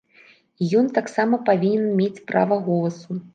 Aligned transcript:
І 0.61 0.69
ён 0.79 0.87
таксама 0.97 1.39
павінен 1.49 1.93
мець 2.01 2.25
права 2.33 2.59
голасу. 2.71 3.21